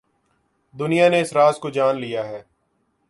دنیا 0.79 1.09
نے 1.09 1.21
اس 1.21 1.33
راز 1.33 1.57
کو 1.57 1.69
جان 1.69 1.99
لیا 2.01 2.27
ہے۔ 2.27 2.43